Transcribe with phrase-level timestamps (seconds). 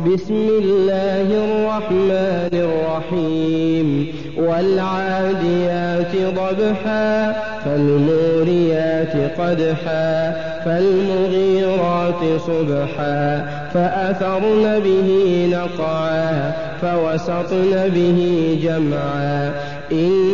[0.00, 4.06] بسم الله الرحمن الرحيم.
[4.36, 7.32] والعاديات ضبحا
[7.64, 10.32] فالموريات قدحا
[10.64, 13.46] فالمغيرات صبحا.
[13.74, 18.20] فأثرن به نقعا فوسطن به
[18.62, 19.52] جمعا.
[19.92, 20.33] إن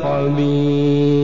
[0.00, 1.21] خبير